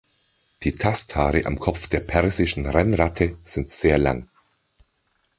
[0.63, 4.27] Die Tasthaare am Kopf der Persischen Rennratte sind sehr lang.